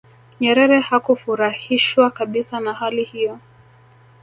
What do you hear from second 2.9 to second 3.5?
hiyo